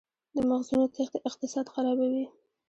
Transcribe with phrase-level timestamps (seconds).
[0.35, 2.25] د مغزونو تیښته اقتصاد خرابوي؟